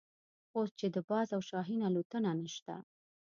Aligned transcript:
اوس 0.55 0.69
چې 0.79 0.87
د 0.95 0.97
باز 1.09 1.27
او 1.35 1.41
شاهین 1.49 1.81
الوتنه 1.87 2.31
نشته. 2.43 2.75